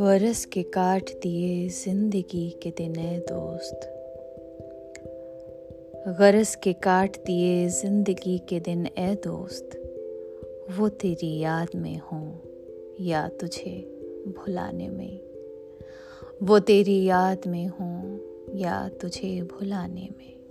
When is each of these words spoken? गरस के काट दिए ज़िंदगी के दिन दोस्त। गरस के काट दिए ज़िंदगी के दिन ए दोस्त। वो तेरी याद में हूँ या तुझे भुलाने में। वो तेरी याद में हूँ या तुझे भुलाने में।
गरस 0.00 0.44
के 0.44 0.62
काट 0.62 1.10
दिए 1.22 1.68
ज़िंदगी 1.68 2.50
के 2.62 2.70
दिन 2.70 2.92
दोस्त। 3.32 3.80
गरस 6.18 6.56
के 6.56 6.72
काट 6.72 7.16
दिए 7.16 7.68
ज़िंदगी 7.68 8.38
के 8.38 8.60
दिन 8.60 8.86
ए 8.86 9.14
दोस्त। 9.24 9.70
वो 10.78 10.88
तेरी 10.88 11.38
याद 11.38 11.68
में 11.76 11.98
हूँ 11.98 12.42
या 13.00 13.28
तुझे 13.28 13.98
भुलाने 14.28 14.88
में। 14.88 15.20
वो 16.42 16.58
तेरी 16.58 17.04
याद 17.04 17.40
में 17.46 17.66
हूँ 17.66 18.20
या 18.54 18.88
तुझे 18.88 19.42
भुलाने 19.42 20.08
में। 20.18 20.41